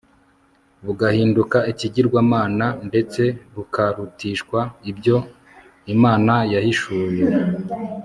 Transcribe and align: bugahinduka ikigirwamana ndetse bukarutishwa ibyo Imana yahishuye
bugahinduka 0.85 1.57
ikigirwamana 1.71 2.65
ndetse 2.87 3.21
bukarutishwa 3.53 4.59
ibyo 4.91 5.17
Imana 5.93 6.33
yahishuye 6.53 7.23